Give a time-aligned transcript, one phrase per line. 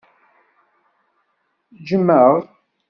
[1.79, 2.31] Ǧǧem-aɣ!